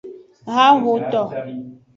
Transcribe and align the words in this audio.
Haxoto. 0.53 1.21